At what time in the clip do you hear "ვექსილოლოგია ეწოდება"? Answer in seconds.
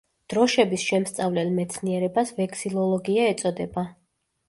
2.43-3.89